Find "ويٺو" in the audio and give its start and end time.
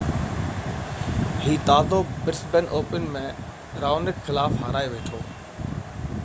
4.95-5.23